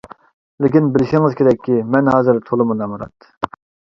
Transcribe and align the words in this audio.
لېكىن 0.65 0.87
بىلىشىڭىز 0.93 1.35
كېرەككى، 1.41 1.75
مەن 1.95 2.09
ھازىر 2.13 2.39
تولىمۇ 2.47 2.79
نامرات. 2.79 3.29